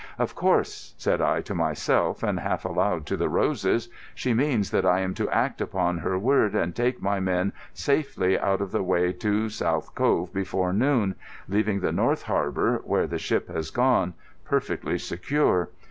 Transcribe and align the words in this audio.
"Of 0.17 0.33
course," 0.33 0.95
said 0.97 1.21
I 1.21 1.41
to 1.41 1.53
myself, 1.53 2.23
and 2.23 2.39
half 2.39 2.65
aloud 2.65 3.05
to 3.05 3.15
the 3.15 3.29
roses, 3.29 3.87
"she 4.15 4.33
means 4.33 4.71
that 4.71 4.83
I 4.83 5.01
am 5.01 5.13
to 5.13 5.29
act 5.29 5.61
upon 5.61 5.99
her 5.99 6.17
word 6.17 6.55
and 6.55 6.75
take 6.75 7.03
my 7.03 7.19
men 7.19 7.53
safely 7.71 8.39
out 8.39 8.61
of 8.61 8.71
the 8.71 8.81
way 8.81 9.13
to 9.13 9.47
South 9.47 9.93
Cove 9.93 10.33
before 10.33 10.73
noon, 10.73 11.13
leaving 11.47 11.81
the 11.81 11.91
North 11.91 12.23
Harbour, 12.23 12.81
where 12.83 13.05
the 13.05 13.19
ship 13.19 13.47
has 13.49 13.69
gone, 13.69 14.15
perfectly 14.43 14.97
secure. 14.97 15.69